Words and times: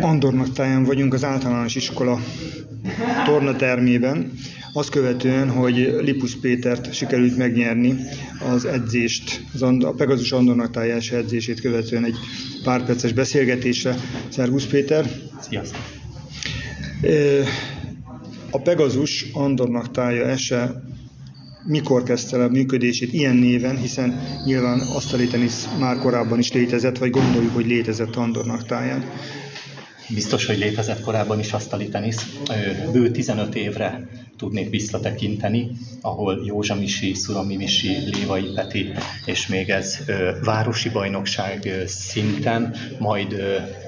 Andornak 0.00 0.52
táján 0.52 0.84
vagyunk 0.84 1.14
az 1.14 1.24
általános 1.24 1.74
iskola 1.74 2.20
tornatermében, 3.24 4.32
azt 4.72 4.90
követően, 4.90 5.50
hogy 5.50 5.96
Lipus 6.00 6.36
Pétert 6.36 6.92
sikerült 6.92 7.36
megnyerni 7.36 7.94
az 8.52 8.64
edzést, 8.64 9.44
az 9.54 9.62
a 9.62 9.94
Pegazus 9.96 10.32
Andornak 10.32 10.70
táj 10.70 10.90
első 10.90 11.16
edzését 11.16 11.60
követően 11.60 12.04
egy 12.04 12.16
pár 12.64 12.84
perces 12.84 13.12
beszélgetésre. 13.12 13.94
Szervusz 14.28 14.66
Péter! 14.66 15.10
Sziasztok! 15.40 15.80
A 18.50 18.60
Pegazus 18.60 19.26
Andornak 19.32 19.90
tája 19.90 20.24
ese 20.24 20.82
mikor 21.66 22.02
kezdte 22.02 22.36
el 22.36 22.42
a 22.42 22.48
működését 22.48 23.12
ilyen 23.12 23.36
néven, 23.36 23.76
hiszen 23.76 24.20
nyilván 24.44 24.80
asztali 24.80 25.26
tenisz 25.26 25.68
már 25.78 25.98
korábban 25.98 26.38
is 26.38 26.52
létezett, 26.52 26.98
vagy 26.98 27.10
gondoljuk, 27.10 27.54
hogy 27.54 27.66
létezett 27.66 28.16
Andornak 28.16 28.66
táján. 28.66 29.04
Biztos, 30.14 30.46
hogy 30.46 30.58
létezett 30.58 31.00
korábban 31.00 31.38
is 31.38 31.52
asztali 31.52 31.88
tenisz. 31.88 32.26
Bő 32.92 33.10
15 33.10 33.54
évre 33.54 34.08
tudnék 34.36 34.70
visszatekinteni, 34.70 35.70
ahol 36.00 36.42
Józsa 36.44 36.74
Misi, 36.74 37.14
Szurami 37.14 37.56
Misi, 37.56 37.96
Lévai 38.12 38.52
Peti, 38.54 38.92
és 39.24 39.46
még 39.46 39.68
ez 39.68 39.98
városi 40.44 40.88
bajnokság 40.88 41.84
szinten, 41.86 42.74
majd 42.98 43.42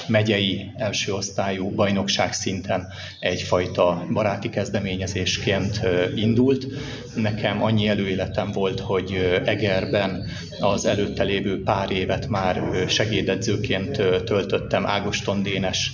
megyei 0.07 0.71
első 0.77 1.13
osztályú 1.13 1.71
bajnokság 1.71 2.33
szinten 2.33 2.89
egyfajta 3.21 4.07
baráti 4.13 4.49
kezdeményezésként 4.51 5.81
indult. 6.15 6.67
Nekem 7.15 7.63
annyi 7.63 7.89
előéletem 7.89 8.51
volt, 8.51 8.81
hogy 8.81 9.41
Egerben 9.45 10.27
az 10.61 10.85
előtte 10.85 11.23
lévő 11.23 11.63
pár 11.63 11.91
évet 11.91 12.29
már 12.29 12.85
segédedzőként 12.89 13.91
töltöttem 14.25 14.87
Ágoston 14.87 15.43
Dénes 15.43 15.93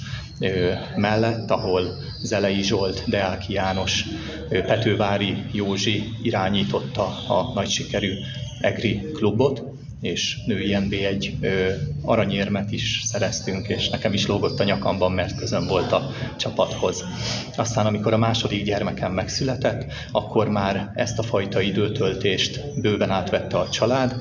mellett, 0.97 1.51
ahol 1.51 1.99
Zelei 2.23 2.63
Zsolt, 2.63 3.03
Deáki 3.07 3.53
János, 3.53 4.05
Petővári 4.49 5.45
Józsi 5.53 6.13
irányította 6.23 7.05
a 7.29 7.53
nagy 7.55 7.69
sikerű 7.69 8.13
EGRI 8.61 9.11
klubot, 9.15 9.63
és 10.01 10.39
női 10.47 10.77
NB1 10.79 11.33
aranyérmet 12.03 12.73
is 12.73 13.01
szereztünk, 13.05 13.69
és 13.69 13.89
nekem 13.89 14.13
is 14.13 14.27
lógott 14.27 14.61
a 14.61 14.65
nyakamban, 14.65 15.13
mert 15.13 15.37
közön 15.37 15.67
volt 15.67 15.93
a 15.93 16.11
csapathoz. 16.37 17.05
Aztán, 17.57 17.87
amikor 17.87 18.13
a 18.13 18.19
második 18.19 18.65
gyermekem 18.65 19.13
megszületett, 19.13 19.93
akkor 20.13 20.49
már 20.49 20.93
ezt 20.95 21.19
a 21.19 21.23
fajta 21.23 21.61
időtöltést 21.61 22.81
bőven 22.81 23.11
átvette 23.11 23.59
a 23.59 23.69
család, 23.69 24.15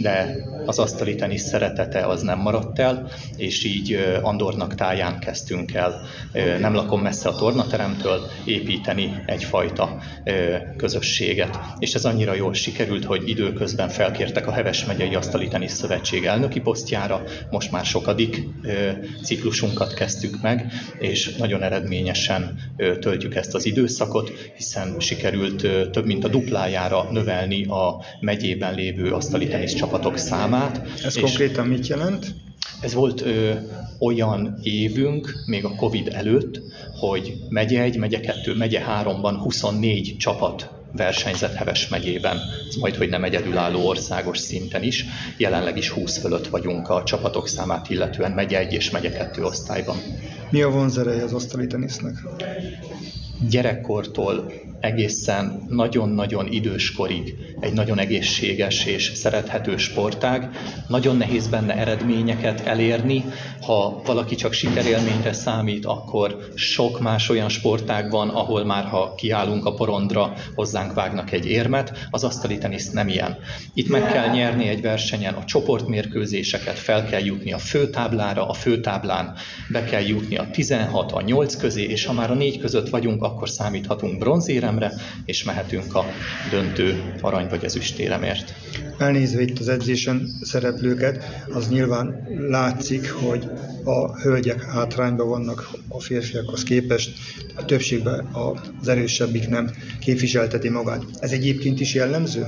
de 0.00 0.36
az 0.66 0.78
asztali 0.78 1.14
tenisz 1.14 1.42
szeretete 1.42 2.06
az 2.06 2.22
nem 2.22 2.38
maradt 2.38 2.78
el, 2.78 3.10
és 3.36 3.64
így 3.64 4.18
Andornak 4.22 4.74
táján 4.74 5.18
kezdtünk 5.18 5.74
el, 5.74 6.00
nem 6.60 6.74
lakom 6.74 7.00
messze 7.00 7.28
a 7.28 7.34
tornateremtől, 7.34 8.20
építeni 8.44 9.22
egyfajta 9.26 9.98
közösséget. 10.76 11.58
És 11.78 11.94
ez 11.94 12.04
annyira 12.04 12.34
jól 12.34 12.54
sikerült, 12.54 13.04
hogy 13.04 13.28
időközben 13.28 13.88
felkértek 13.88 14.46
a 14.46 14.52
Heves 14.52 14.84
megyei 14.84 15.14
Asztali 15.14 15.48
Tenisz 15.48 15.74
Szövetség 15.74 16.24
elnöki 16.24 16.60
posztjára, 16.60 17.22
most 17.50 17.70
már 17.70 17.84
sokadik 17.84 18.42
ciklusunkat 19.22 19.94
kezdtük 19.94 20.42
meg, 20.42 20.72
és 20.98 21.36
nagyon 21.36 21.62
eredményesen 21.62 22.58
töltjük 23.00 23.34
ezt 23.34 23.54
az 23.54 23.66
időszakot, 23.66 24.32
hiszen 24.56 24.94
sikerült 24.98 25.90
több 25.90 26.06
mint 26.06 26.24
a 26.24 26.28
duplájára 26.28 27.08
növelni 27.10 27.64
a 27.64 28.04
megyében 28.20 28.74
lévő 28.74 29.12
asztali 29.12 29.48
tenisz 29.48 29.74
csapatok 29.74 30.16
számát. 30.16 30.51
Ez 31.04 31.16
konkrétan 31.16 31.66
mit 31.66 31.86
jelent? 31.86 32.34
Ez 32.80 32.94
volt 32.94 33.20
ö, 33.20 33.52
olyan 33.98 34.58
évünk, 34.62 35.34
még 35.46 35.64
a 35.64 35.74
Covid 35.74 36.08
előtt, 36.08 36.60
hogy 36.94 37.34
megye 37.48 37.82
egy, 37.82 37.96
megye 37.96 38.20
kettő, 38.20 38.54
megye 38.54 38.80
háromban 38.80 39.36
24 39.36 40.16
csapat 40.18 40.70
versenyzett 40.92 41.54
Heves 41.54 41.88
megyében, 41.88 42.40
ez 42.68 42.74
majd, 42.74 42.96
hogy 42.96 43.08
nem 43.08 43.24
egyedülálló 43.24 43.86
országos 43.86 44.38
szinten 44.38 44.82
is. 44.82 45.04
Jelenleg 45.36 45.76
is 45.76 45.88
20 45.88 46.18
fölött 46.18 46.46
vagyunk 46.46 46.88
a 46.88 47.02
csapatok 47.02 47.48
számát 47.48 47.90
illetően 47.90 48.32
megye 48.32 48.58
egy 48.58 48.72
és 48.72 48.90
megye 48.90 49.10
kettő 49.10 49.42
osztályban. 49.44 49.96
Mi 50.50 50.62
a 50.62 50.70
vonzereje 50.70 51.22
az 51.22 51.32
asztali 51.32 51.66
tenisznek? 51.66 52.14
Gyerekkortól 53.50 54.52
egészen 54.80 55.66
nagyon-nagyon 55.68 56.46
időskorig 56.52 57.34
egy 57.60 57.72
nagyon 57.72 57.98
egészséges 57.98 58.84
és 58.84 59.12
szerethető 59.14 59.76
sportág. 59.76 60.50
Nagyon 60.88 61.16
nehéz 61.16 61.48
benne 61.48 61.76
eredményeket 61.76 62.60
elérni. 62.60 63.24
Ha 63.60 64.02
valaki 64.04 64.34
csak 64.34 64.52
sikerélményre 64.52 65.32
számít, 65.32 65.84
akkor 65.86 66.38
sok 66.54 67.00
más 67.00 67.28
olyan 67.28 67.48
sportág 67.48 68.10
van, 68.10 68.28
ahol 68.28 68.64
már 68.64 68.84
ha 68.84 69.14
kiállunk 69.14 69.64
a 69.64 69.74
porondra, 69.74 70.32
hozzánk 70.54 70.94
vágnak 70.94 71.32
egy 71.32 71.46
érmet. 71.46 72.06
Az 72.10 72.24
asztali 72.24 72.58
tenisz 72.58 72.90
nem 72.90 73.08
ilyen. 73.08 73.36
Itt 73.74 73.88
meg 73.88 74.12
kell 74.12 74.28
nyerni 74.28 74.68
egy 74.68 74.80
versenyen 74.80 75.34
a 75.34 75.44
csoportmérkőzéseket, 75.44 76.78
fel 76.78 77.04
kell 77.04 77.24
jutni 77.24 77.52
a 77.52 77.58
főtáblára, 77.58 78.48
a 78.48 78.52
főtáblán 78.52 79.34
be 79.68 79.84
kell 79.84 80.02
jutni 80.02 80.36
a 80.36 80.50
16, 80.52 81.12
a 81.12 81.20
8 81.20 81.56
közé, 81.56 81.82
és 81.82 82.04
ha 82.04 82.12
már 82.12 82.30
a 82.30 82.34
4 82.34 82.58
között 82.58 82.88
vagyunk, 82.88 83.22
akkor 83.32 83.48
számíthatunk 83.48 84.18
bronzérem, 84.18 84.60
éremre, 84.62 84.92
és 85.24 85.44
mehetünk 85.44 85.94
a 85.94 86.04
döntő 86.50 87.14
arany 87.20 87.48
vagy 87.48 87.64
ezüstéremért. 87.64 88.54
Elnézve 88.98 89.42
itt 89.42 89.58
az 89.58 89.68
edzésen 89.68 90.28
szereplőket, 90.42 91.44
az 91.52 91.68
nyilván 91.68 92.26
látszik, 92.48 93.10
hogy 93.12 93.50
a 93.84 94.20
hölgyek 94.20 94.62
hátrányban 94.62 95.28
vannak 95.28 95.70
a 95.88 96.00
férfiakhoz 96.00 96.62
képest, 96.62 97.10
a 97.56 97.64
többségben 97.64 98.28
az 98.80 98.88
erősebbik 98.88 99.48
nem 99.48 99.70
képviselteti 100.00 100.68
magát. 100.68 101.04
Ez 101.18 101.32
egyébként 101.32 101.80
is 101.80 101.94
jellemző? 101.94 102.46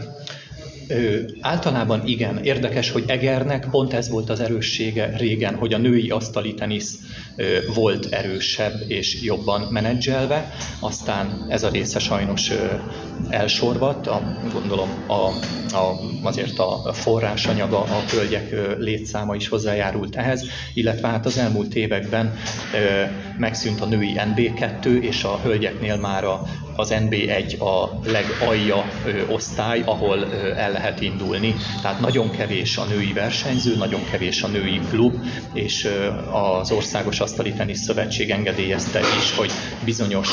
Ö, 0.88 1.18
általában 1.40 2.06
igen. 2.06 2.44
Érdekes, 2.44 2.90
hogy 2.90 3.04
Egernek 3.06 3.68
pont 3.70 3.92
ez 3.92 4.08
volt 4.08 4.30
az 4.30 4.40
erőssége 4.40 5.16
régen, 5.16 5.54
hogy 5.54 5.72
a 5.72 5.78
női 5.78 6.10
asztali 6.10 6.54
tenisz 6.54 6.98
volt 7.74 8.06
erősebb 8.12 8.84
és 8.86 9.22
jobban 9.22 9.60
menedzselve, 9.70 10.54
aztán 10.80 11.46
ez 11.48 11.62
a 11.62 11.68
része 11.68 11.98
sajnos 11.98 12.50
elsorvadt, 13.28 14.06
a, 14.06 14.36
gondolom 14.52 14.88
a, 15.06 15.12
a, 15.76 16.00
azért 16.22 16.58
a 16.58 16.92
forrásanyaga, 16.92 17.80
a 17.80 18.02
hölgyek 18.10 18.54
létszáma 18.78 19.34
is 19.34 19.48
hozzájárult 19.48 20.16
ehhez, 20.16 20.44
illetve 20.74 21.08
hát 21.08 21.26
az 21.26 21.38
elmúlt 21.38 21.74
években 21.74 22.34
megszűnt 23.38 23.80
a 23.80 23.86
női 23.86 24.14
NB2, 24.16 25.00
és 25.00 25.24
a 25.24 25.40
hölgyeknél 25.42 25.96
már 25.96 26.24
a, 26.24 26.42
az 26.76 26.94
NB1 26.94 27.58
a 27.58 28.00
legalja 28.10 28.84
osztály, 29.28 29.82
ahol 29.84 30.34
el 30.56 30.72
lehet 30.72 31.00
indulni. 31.00 31.54
Tehát 31.82 32.00
nagyon 32.00 32.30
kevés 32.30 32.76
a 32.76 32.84
női 32.84 33.12
versenyző, 33.12 33.76
nagyon 33.76 34.04
kevés 34.10 34.42
a 34.42 34.48
női 34.48 34.80
klub, 34.90 35.14
és 35.52 35.88
az 36.32 36.70
Országos 36.70 37.20
Asztali 37.24 37.52
Tenisz 37.52 37.82
Szövetség 37.82 38.30
engedélyezte 38.30 39.00
is, 39.00 39.36
hogy 39.36 39.50
bizonyos 39.84 40.28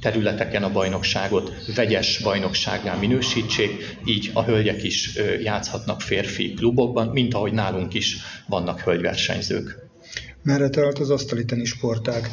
területeken 0.00 0.62
a 0.62 0.72
bajnokságot 0.72 1.52
vegyes 1.74 2.18
bajnoksággá 2.22 2.94
minősítsék, 2.94 3.96
így 4.04 4.30
a 4.32 4.42
hölgyek 4.44 4.82
is 4.82 5.18
játszhatnak 5.42 6.00
férfi 6.00 6.54
klubokban, 6.54 7.08
mint 7.08 7.34
ahogy 7.34 7.52
nálunk 7.52 7.94
is 7.94 8.16
vannak 8.46 8.80
hölgyversenyzők. 8.80 9.78
Merre 10.42 10.68
tart 10.68 10.98
az 10.98 11.10
asztali 11.10 11.44
tenisz 11.44 11.68
sportág? 11.68 12.30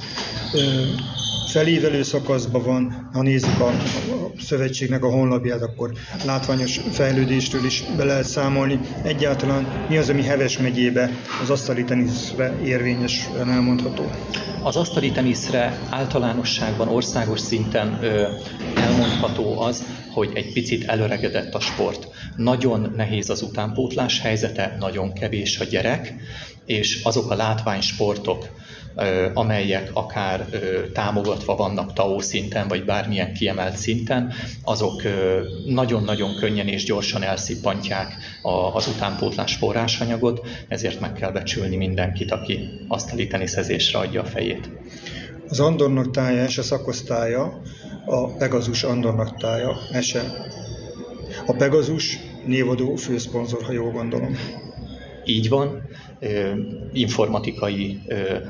Felévelő 1.49 2.03
szakaszban 2.03 2.63
van, 2.63 3.09
ha 3.13 3.21
nézzük 3.21 3.59
a, 3.59 3.67
a 3.67 4.31
szövetségnek 4.39 5.03
a 5.03 5.11
honlapját, 5.11 5.61
akkor 5.61 5.91
látványos 6.25 6.79
fejlődéstől 6.91 7.65
is 7.65 7.83
be 7.97 8.03
lehet 8.03 8.25
számolni. 8.25 8.79
Egyáltalán 9.03 9.85
mi 9.89 9.97
az, 9.97 10.09
ami 10.09 10.23
Heves 10.23 10.57
megyébe 10.57 11.09
az 11.41 11.49
asztali 11.49 11.83
teniszre 11.83 12.59
érvényesen 12.63 13.49
elmondható? 13.49 14.09
Az 14.63 14.75
asztali 14.75 15.11
teniszre 15.11 15.79
általánosságban 15.89 16.87
országos 16.87 17.39
szinten 17.39 17.99
ö, 18.01 18.27
elmondható 18.75 19.61
az, 19.61 19.83
hogy 20.13 20.31
egy 20.33 20.53
picit 20.53 20.83
előregedett 20.83 21.53
a 21.53 21.59
sport. 21.59 22.07
Nagyon 22.35 22.93
nehéz 22.95 23.29
az 23.29 23.41
utánpótlás 23.41 24.19
helyzete, 24.19 24.75
nagyon 24.79 25.13
kevés 25.13 25.59
a 25.59 25.63
gyerek, 25.63 26.13
és 26.65 27.03
azok 27.03 27.31
a 27.31 27.35
látványsportok, 27.35 28.47
amelyek 29.33 29.89
akár 29.93 30.45
támogatva 30.93 31.55
vannak 31.55 31.93
TAO 31.93 32.19
szinten, 32.19 32.67
vagy 32.67 32.85
bármilyen 32.85 33.33
kiemelt 33.33 33.75
szinten, 33.75 34.33
azok 34.63 35.01
nagyon-nagyon 35.65 36.35
könnyen 36.35 36.67
és 36.67 36.83
gyorsan 36.83 37.23
elszippantják 37.23 38.13
az 38.73 38.87
utánpótlás 38.87 39.55
forrásanyagot, 39.55 40.47
ezért 40.67 40.99
meg 40.99 41.13
kell 41.13 41.31
becsülni 41.31 41.75
mindenkit, 41.75 42.31
aki 42.31 42.69
asztali 42.87 43.27
teniszezésre 43.27 43.99
adja 43.99 44.21
a 44.21 44.25
fejét. 44.25 44.69
Az 45.49 45.59
Andornak 45.59 46.11
tája 46.11 46.43
a 46.43 46.61
szakosztálya, 46.61 47.61
a 48.05 48.27
Pegazus 48.27 48.83
Andornak 48.83 49.37
tája 49.37 49.77
ese. 49.91 50.23
A 51.45 51.53
Pegazus 51.53 52.19
névadó 52.45 52.95
főszponzor, 52.95 53.63
ha 53.63 53.71
jól 53.71 53.91
gondolom. 53.91 54.37
Így 55.29 55.49
van, 55.49 55.81
informatikai 56.93 58.01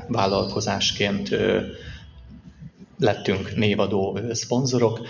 vállalkozásként 0.08 1.36
lettünk 2.98 3.56
névadó 3.56 4.18
szponzorok. 4.32 5.00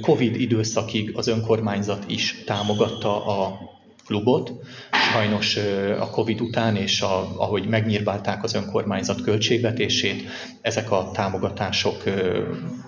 Covid 0.00 0.40
időszakig 0.40 1.12
az 1.16 1.26
önkormányzat 1.26 2.04
is 2.08 2.42
támogatta 2.44 3.26
a 3.26 3.58
klubot. 4.10 4.52
Sajnos 5.12 5.56
a 6.00 6.10
Covid 6.10 6.40
után, 6.40 6.76
és 6.76 7.00
a, 7.02 7.28
ahogy 7.36 7.66
megnyírbálták 7.66 8.42
az 8.42 8.54
önkormányzat 8.54 9.22
költségvetését, 9.22 10.28
ezek 10.60 10.90
a 10.90 11.10
támogatások 11.12 12.02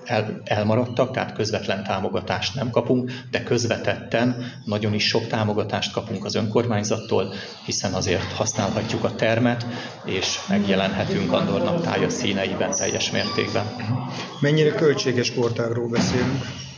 el, 0.04 0.40
elmaradtak, 0.44 1.12
tehát 1.12 1.32
közvetlen 1.32 1.84
támogatást 1.84 2.54
nem 2.54 2.70
kapunk, 2.70 3.10
de 3.30 3.42
közvetetten 3.42 4.44
nagyon 4.64 4.94
is 4.94 5.06
sok 5.06 5.26
támogatást 5.26 5.92
kapunk 5.92 6.24
az 6.24 6.34
önkormányzattól, 6.34 7.34
hiszen 7.64 7.92
azért 7.92 8.32
használhatjuk 8.32 9.04
a 9.04 9.14
termet, 9.14 9.66
és 10.04 10.38
megjelenhetünk 10.48 11.32
Andornak 11.32 11.82
tája 11.82 12.08
színeiben 12.08 12.70
teljes 12.70 13.10
mértékben. 13.10 13.66
Mennyire 14.40 14.70
költséges 14.70 15.26
sportágról 15.26 15.88
beszélünk? 15.88 16.70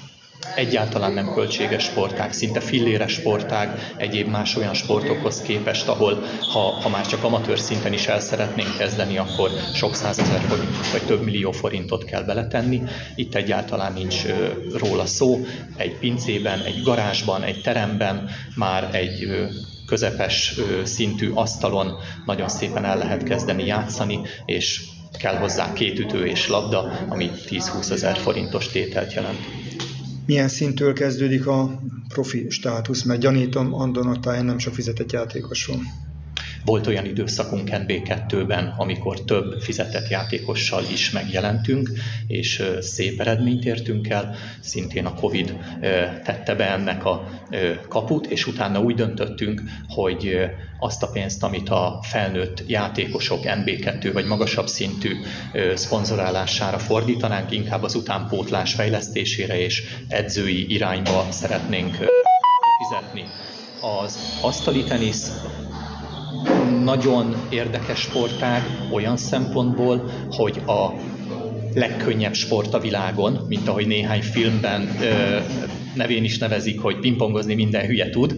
Egyáltalán 0.55 1.13
nem 1.13 1.33
költséges 1.33 1.85
sportág, 1.85 2.33
szinte 2.33 2.61
filléres 2.61 3.13
sportág 3.13 3.95
egyéb 3.97 4.29
más 4.29 4.57
olyan 4.57 4.75
sportokhoz 4.75 5.41
képest, 5.41 5.89
ahol 5.89 6.23
ha, 6.53 6.59
ha 6.59 6.89
már 6.89 7.07
csak 7.07 7.25
amatőr 7.25 7.59
szinten 7.59 7.93
is 7.93 8.07
el 8.07 8.21
szeretnénk 8.21 8.77
kezdeni, 8.77 9.19
akkor 9.19 9.51
sok 9.75 9.95
százezer 9.95 10.41
forint 10.41 10.91
vagy 10.93 11.03
több 11.03 11.23
millió 11.23 11.53
forintot 11.53 12.05
kell 12.05 12.23
beletenni. 12.23 12.83
Itt 13.15 13.35
egyáltalán 13.35 13.93
nincs 13.93 14.23
róla 14.73 15.07
szó. 15.07 15.39
Egy 15.77 15.99
pincében, 15.99 16.61
egy 16.61 16.83
garázsban, 16.83 17.43
egy 17.43 17.61
teremben 17.61 18.29
már 18.55 18.89
egy 18.93 19.29
közepes 19.87 20.55
szintű 20.83 21.31
asztalon 21.35 21.95
nagyon 22.25 22.49
szépen 22.49 22.85
el 22.85 22.99
lehet 22.99 23.23
kezdeni 23.23 23.67
játszani, 23.67 24.21
és 24.45 24.83
kell 25.19 25.37
hozzá 25.37 25.73
két 25.73 25.99
ütő 25.99 26.27
és 26.27 26.49
labda, 26.49 26.93
ami 27.09 27.31
10-20 27.49 27.91
ezer 27.91 28.17
forintos 28.17 28.69
tételt 28.69 29.13
jelent 29.13 29.39
milyen 30.27 30.49
szintől 30.49 30.93
kezdődik 30.93 31.47
a 31.47 31.81
profi 32.09 32.51
státusz, 32.51 33.03
mert 33.03 33.21
gyanítom, 33.21 33.75
Andon 33.75 34.21
nem 34.23 34.59
sok 34.59 34.75
fizetett 34.75 35.13
játékos 35.13 35.67
van. 35.67 35.83
Volt 36.65 36.87
olyan 36.87 37.05
időszakunk 37.05 37.69
NB2-ben, 37.73 38.75
amikor 38.77 39.21
több 39.25 39.61
fizetett 39.61 40.09
játékossal 40.09 40.83
is 40.93 41.11
megjelentünk, 41.11 41.91
és 42.27 42.63
szép 42.81 43.21
eredményt 43.21 43.65
értünk 43.65 44.09
el. 44.09 44.35
Szintén 44.61 45.07
a 45.07 45.15
Covid 45.15 45.57
tette 46.25 46.55
be 46.55 46.71
ennek 46.71 47.05
a 47.05 47.29
kaput, 47.89 48.27
és 48.27 48.47
utána 48.47 48.81
úgy 48.81 48.95
döntöttünk, 48.95 49.63
hogy 49.89 50.37
azt 50.79 51.03
a 51.03 51.07
pénzt, 51.07 51.43
amit 51.43 51.69
a 51.69 51.99
felnőtt 52.03 52.63
játékosok 52.67 53.41
NB2 53.45 54.11
vagy 54.13 54.27
magasabb 54.27 54.67
szintű 54.67 55.13
szponzorálására 55.75 56.79
fordítanánk, 56.79 57.51
inkább 57.51 57.83
az 57.83 57.95
utánpótlás 57.95 58.75
fejlesztésére 58.75 59.61
és 59.61 59.83
edzői 60.09 60.73
irányba 60.73 61.27
szeretnénk 61.31 61.97
fizetni. 62.79 63.25
Az 63.81 64.19
asztali 64.43 64.85
tenisz 64.85 65.33
nagyon 66.85 67.37
érdekes 67.49 68.01
sportág 68.01 68.63
olyan 68.93 69.17
szempontból, 69.17 70.11
hogy 70.31 70.63
a 70.67 70.93
legkönnyebb 71.75 72.35
sport 72.35 72.75
a 72.75 72.81
világon, 72.81 73.45
mint 73.49 73.69
ahogy 73.69 73.87
néhány 73.87 74.23
filmben 74.23 74.89
ö, 75.01 75.39
nevén 75.95 76.25
is 76.25 76.39
nevezik, 76.39 76.81
hogy 76.81 76.99
pingpongozni 76.99 77.55
minden 77.55 77.87
hülye 77.87 78.11
tud, 78.11 78.37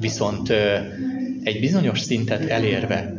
viszont 0.00 0.50
ö, 0.50 0.76
egy 1.42 1.60
bizonyos 1.60 2.00
szintet 2.00 2.48
elérve 2.48 3.14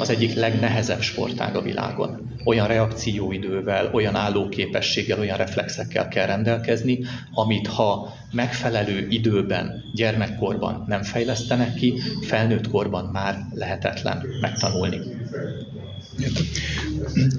az 0.00 0.10
egyik 0.10 0.34
legnehezebb 0.34 1.00
sportág 1.00 1.56
a 1.56 1.62
világon. 1.62 2.36
Olyan 2.44 2.66
reakcióidővel, 2.66 3.90
olyan 3.92 4.14
állóképességgel, 4.14 5.18
olyan 5.18 5.36
reflexekkel 5.36 6.08
kell 6.08 6.26
rendelkezni, 6.26 6.98
amit 7.32 7.66
ha 7.66 8.14
megfelelő 8.32 9.06
időben, 9.10 9.84
gyermekkorban 9.94 10.84
nem 10.86 11.02
fejlesztenek 11.02 11.74
ki, 11.74 11.94
felnőtt 12.20 12.68
korban 12.68 13.04
már 13.12 13.36
lehetetlen 13.54 14.26
megtanulni. 14.40 14.98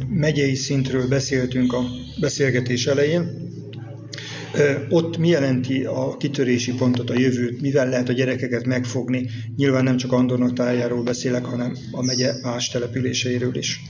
Megyei 0.09 0.55
szintről 0.55 1.07
beszéltünk 1.07 1.73
a 1.73 1.83
beszélgetés 2.19 2.85
elején. 2.87 3.48
Ott 4.89 5.17
mi 5.17 5.27
jelenti 5.27 5.83
a 5.83 6.17
kitörési 6.17 6.73
pontot, 6.73 7.09
a 7.09 7.19
jövőt, 7.19 7.61
mivel 7.61 7.89
lehet 7.89 8.09
a 8.09 8.13
gyerekeket 8.13 8.65
megfogni? 8.65 9.29
Nyilván 9.55 9.83
nem 9.83 9.97
csak 9.97 10.11
Andornak 10.11 10.53
tájáról 10.53 11.03
beszélek, 11.03 11.45
hanem 11.45 11.77
a 11.91 12.03
megye 12.03 12.33
más 12.41 12.69
településeiről 12.69 13.55
is. 13.55 13.81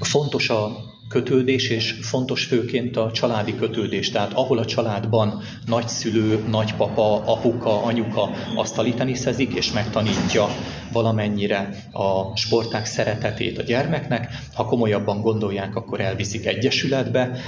Fontos 0.00 0.50
a 0.50 0.89
kötődés, 1.10 1.68
és 1.68 1.94
fontos 2.00 2.44
főként 2.44 2.96
a 2.96 3.10
családi 3.12 3.56
kötődés. 3.56 4.10
Tehát 4.10 4.32
ahol 4.32 4.58
a 4.58 4.64
családban 4.64 5.42
nagyszülő, 5.66 6.44
nagypapa, 6.50 7.24
apuka, 7.24 7.82
anyuka 7.82 8.30
asztali 8.54 8.94
teniszezik, 8.94 9.54
és 9.54 9.72
megtanítja 9.72 10.48
valamennyire 10.92 11.68
a 11.92 12.36
sporták 12.36 12.86
szeretetét 12.86 13.58
a 13.58 13.62
gyermeknek. 13.62 14.28
Ha 14.54 14.64
komolyabban 14.64 15.20
gondolják, 15.20 15.76
akkor 15.76 16.00
elviszik 16.00 16.46
egyesületbe, 16.46 17.38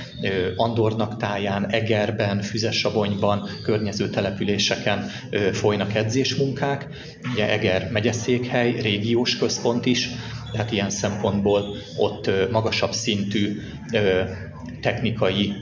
Andornak 0.56 1.16
táján, 1.16 1.70
Egerben, 1.70 2.40
Füzesabonyban, 2.40 3.48
környező 3.64 4.08
településeken 4.08 5.10
folynak 5.52 5.94
edzésmunkák. 5.94 6.88
Ugye 7.32 7.50
Eger 7.50 7.88
megyeszékhely, 7.92 8.80
régiós 8.80 9.36
központ 9.36 9.86
is, 9.86 10.08
tehát 10.52 10.72
ilyen 10.72 10.90
szempontból 10.90 11.76
ott 11.96 12.30
magasabb 12.50 12.92
szintű 12.92 13.60
technikai 14.80 15.52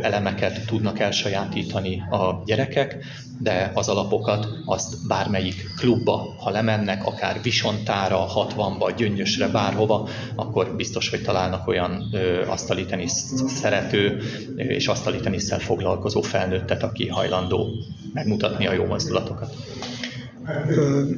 elemeket 0.00 0.66
tudnak 0.66 0.98
elsajátítani 0.98 2.02
a 2.10 2.42
gyerekek, 2.44 3.04
de 3.40 3.70
az 3.74 3.88
alapokat 3.88 4.48
azt 4.64 5.06
bármelyik 5.06 5.70
klubba, 5.76 6.34
ha 6.38 6.50
lemennek, 6.50 7.06
akár 7.06 7.42
Visontára, 7.42 8.26
60-ba, 8.34 8.94
Gyöngyösre, 8.96 9.48
bárhova, 9.48 10.08
akkor 10.34 10.74
biztos, 10.76 11.10
hogy 11.10 11.22
találnak 11.22 11.68
olyan 11.68 12.14
asztali 12.48 12.86
tenisz 12.86 13.32
szerető 13.46 14.22
és 14.56 14.86
asztali 14.86 15.38
foglalkozó 15.58 16.20
felnőttet, 16.20 16.82
aki 16.82 17.08
hajlandó 17.08 17.68
megmutatni 18.12 18.66
a 18.66 18.72
jó 18.72 18.84
mozdulatokat. 18.84 19.54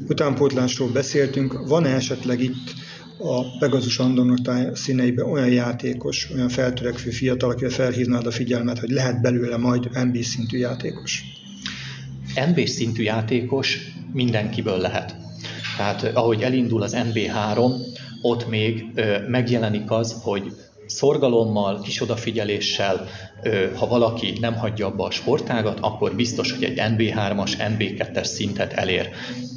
Utánpótlásról 0.09 0.89
beszéltünk, 0.89 1.69
van-e 1.69 1.95
esetleg 1.95 2.41
itt 2.41 2.75
a 3.23 3.59
Pegasus 3.59 3.99
Andornak 3.99 4.77
színeiben 4.77 5.27
olyan 5.27 5.49
játékos, 5.49 6.31
olyan 6.35 6.49
feltörekvő 6.49 7.11
fiatal, 7.11 7.51
akire 7.51 7.71
felhívnád 7.71 8.27
a 8.27 8.31
figyelmet, 8.31 8.79
hogy 8.79 8.91
lehet 8.91 9.21
belőle 9.21 9.57
majd 9.57 10.05
NB 10.05 10.23
szintű 10.23 10.59
játékos? 10.59 11.23
NB 12.51 12.67
szintű 12.67 13.03
játékos 13.03 13.79
mindenkiből 14.13 14.79
lehet. 14.79 15.17
Tehát 15.77 16.05
ahogy 16.15 16.43
elindul 16.43 16.83
az 16.83 16.97
NB3, 16.97 17.73
ott 18.23 18.49
még 18.49 18.85
megjelenik 19.29 19.91
az, 19.91 20.17
hogy 20.23 20.53
szorgalommal, 20.91 21.81
kis 21.81 22.03
odafigyeléssel, 22.03 23.09
ha 23.75 23.87
valaki 23.87 24.33
nem 24.41 24.55
hagyja 24.55 24.87
abba 24.87 25.05
a 25.05 25.11
sportágat, 25.11 25.79
akkor 25.81 26.15
biztos, 26.15 26.53
hogy 26.53 26.65
egy 26.65 26.77
NB3-as, 26.77 27.53
NB2-es 27.59 28.25
szintet 28.25 28.73
elér. 28.73 29.09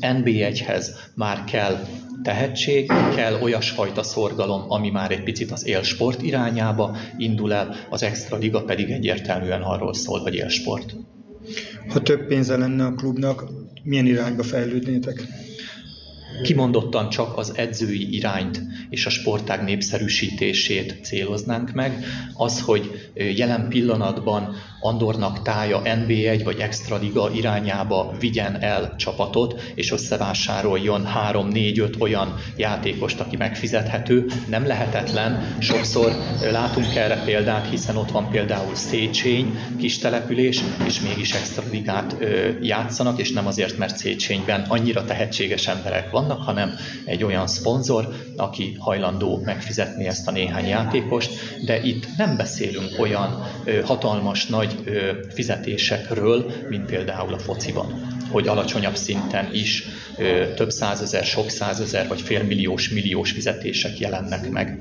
NB1-hez 0.01 0.85
már 1.15 1.43
kell 1.43 1.85
tehetség, 2.23 2.91
kell 3.15 3.41
olyasfajta 3.41 4.03
szorgalom, 4.03 4.63
ami 4.67 4.89
már 4.89 5.11
egy 5.11 5.23
picit 5.23 5.51
az 5.51 5.65
élsport 5.67 6.21
irányába 6.21 6.97
indul 7.17 7.53
el, 7.53 7.75
az 7.89 8.03
extra 8.03 8.37
liga 8.37 8.63
pedig 8.63 8.89
egyértelműen 8.89 9.61
arról 9.61 9.93
szól, 9.93 10.19
hogy 10.19 10.35
élsport. 10.35 10.95
Ha 11.89 12.01
több 12.01 12.27
pénze 12.27 12.57
lenne 12.57 12.85
a 12.85 12.93
klubnak, 12.93 13.43
milyen 13.83 14.05
irányba 14.05 14.43
fejlődnétek? 14.43 15.27
Kimondottan 16.41 17.09
csak 17.09 17.37
az 17.37 17.53
edzői 17.55 18.15
irányt 18.15 18.61
és 18.89 19.05
a 19.05 19.09
sportág 19.09 19.63
népszerűsítését 19.63 20.99
céloznánk 21.03 21.71
meg. 21.71 22.05
Az, 22.33 22.61
hogy 22.61 23.11
jelen 23.35 23.67
pillanatban 23.69 24.55
Andornak 24.81 25.41
tája 25.41 25.81
NB1 25.83 26.41
vagy 26.43 26.59
Extraliga 26.59 27.31
irányába 27.33 28.15
vigyen 28.19 28.61
el 28.61 28.95
csapatot, 28.97 29.61
és 29.75 29.91
összevásároljon 29.91 31.07
3-4-5 31.31 31.99
olyan 31.99 32.35
játékost, 32.57 33.19
aki 33.19 33.35
megfizethető, 33.37 34.25
nem 34.49 34.67
lehetetlen. 34.67 35.55
Sokszor 35.59 36.11
látunk 36.51 36.95
erre 36.95 37.21
példát, 37.25 37.69
hiszen 37.69 37.95
ott 37.95 38.11
van 38.11 38.29
például 38.29 38.75
Széchenyi, 38.75 39.53
kis 39.79 39.97
település, 39.97 40.61
és 40.85 40.99
mégis 40.99 41.33
Extraligát 41.33 42.15
játszanak, 42.61 43.19
és 43.19 43.31
nem 43.31 43.47
azért, 43.47 43.77
mert 43.77 43.97
Széchenyben 43.97 44.65
annyira 44.67 45.05
tehetséges 45.05 45.67
emberek 45.67 46.11
vannak, 46.27 46.41
hanem 46.41 46.73
egy 47.05 47.23
olyan 47.23 47.47
szponzor, 47.47 48.07
aki 48.37 48.75
hajlandó 48.79 49.41
megfizetni 49.45 50.07
ezt 50.07 50.27
a 50.27 50.31
néhány 50.31 50.65
játékost, 50.65 51.31
de 51.65 51.81
itt 51.81 52.05
nem 52.17 52.37
beszélünk 52.37 52.99
olyan 52.99 53.43
hatalmas 53.83 54.45
nagy 54.45 54.83
fizetésekről, 55.33 56.51
mint 56.69 56.85
például 56.85 57.33
a 57.33 57.39
fociban. 57.39 58.11
hogy 58.31 58.47
alacsonyabb 58.47 58.95
szinten 58.95 59.49
is 59.53 59.83
több 60.55 60.69
százezer, 60.69 61.23
sok 61.23 61.49
százezer 61.49 62.07
vagy 62.07 62.21
félmilliós, 62.21 62.89
milliós 62.89 63.31
fizetések 63.31 63.99
jelennek 63.99 64.49
meg. 64.49 64.79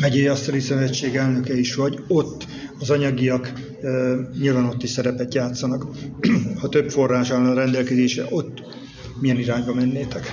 Megyei 0.00 0.26
Asztali 0.26 0.60
Szövetség 0.60 1.16
elnöke 1.16 1.58
is 1.58 1.74
vagy, 1.74 1.98
ott 2.08 2.46
az 2.78 2.90
anyagiak 2.90 3.52
e, 3.82 3.88
nyilván 4.40 4.64
ott 4.64 4.82
is 4.82 4.90
szerepet 4.90 5.34
játszanak. 5.34 5.86
ha 6.60 6.68
több 6.68 6.90
forrás 6.90 7.30
állna 7.30 7.54
rendelkezésre, 7.54 8.24
ott 8.30 8.62
milyen 9.22 9.38
irányba 9.38 9.74
mennétek? 9.74 10.32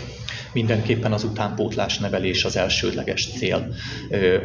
mindenképpen 0.53 1.13
az 1.13 1.23
utánpótlás 1.23 1.97
nevelés 1.97 2.45
az 2.45 2.57
elsődleges 2.57 3.27
cél. 3.37 3.73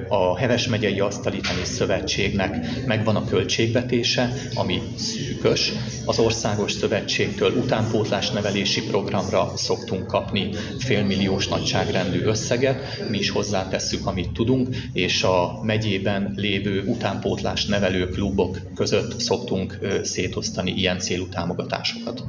A 0.09 0.39
Heves 0.39 0.69
megyei 0.69 1.01
Asztaliteni 1.01 1.65
Szövetségnek 1.65 2.85
megvan 2.87 3.17
a 3.17 3.25
költségvetése, 3.25 4.33
ami 4.55 4.83
szűkös. 4.97 5.73
Az 6.05 6.19
Országos 6.19 6.73
Szövetségtől 6.73 7.53
utánpótlás 7.53 8.31
nevelési 8.31 8.83
programra 8.83 9.53
szoktunk 9.57 10.07
kapni 10.07 10.55
félmilliós 10.79 11.49
nagyságrendű 11.49 12.21
összeget, 12.21 13.09
mi 13.11 13.19
is 13.19 13.31
hozzátesszük, 13.31 14.07
amit 14.07 14.33
tudunk, 14.33 14.77
és 14.93 15.23
a 15.23 15.61
megyében 15.63 16.33
lévő 16.37 16.83
utánpótlás 16.83 17.67
nevelő 17.67 18.09
klubok 18.09 18.59
között 18.75 19.21
szoktunk 19.21 19.79
szétosztani 20.03 20.71
ilyen 20.71 20.99
célú 20.99 21.29
támogatásokat. 21.29 22.25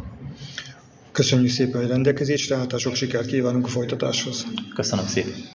Köszönjük 1.15 1.51
szépen, 1.51 1.81
hogy 1.81 1.89
rendelkezésre 1.89 2.55
álltál, 2.55 2.79
sok 2.79 2.95
sikert 2.95 3.25
kívánunk 3.25 3.65
a 3.65 3.69
folytatáshoz. 3.69 4.45
Köszönöm 4.75 5.05
szépen. 5.05 5.53